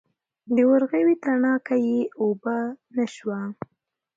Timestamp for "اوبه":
2.21-2.57